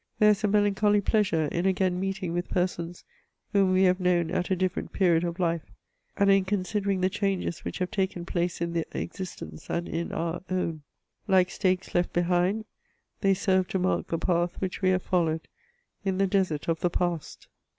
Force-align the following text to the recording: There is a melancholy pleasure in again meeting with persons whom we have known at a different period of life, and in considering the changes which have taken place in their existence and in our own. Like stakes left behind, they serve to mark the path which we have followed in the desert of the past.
There 0.17 0.31
is 0.31 0.43
a 0.43 0.47
melancholy 0.47 0.99
pleasure 0.99 1.45
in 1.51 1.67
again 1.67 1.99
meeting 1.99 2.33
with 2.33 2.49
persons 2.49 3.03
whom 3.53 3.71
we 3.71 3.83
have 3.83 3.99
known 3.99 4.31
at 4.31 4.49
a 4.49 4.55
different 4.55 4.93
period 4.93 5.23
of 5.23 5.37
life, 5.39 5.69
and 6.17 6.31
in 6.31 6.43
considering 6.43 7.01
the 7.01 7.07
changes 7.11 7.59
which 7.59 7.77
have 7.77 7.91
taken 7.91 8.25
place 8.25 8.61
in 8.61 8.73
their 8.73 8.85
existence 8.93 9.69
and 9.69 9.87
in 9.87 10.11
our 10.11 10.41
own. 10.49 10.81
Like 11.27 11.51
stakes 11.51 11.93
left 11.93 12.13
behind, 12.13 12.65
they 13.19 13.35
serve 13.35 13.67
to 13.67 13.77
mark 13.77 14.07
the 14.07 14.17
path 14.17 14.53
which 14.57 14.81
we 14.81 14.89
have 14.89 15.03
followed 15.03 15.47
in 16.03 16.17
the 16.17 16.25
desert 16.25 16.67
of 16.67 16.79
the 16.79 16.89
past. 16.89 17.47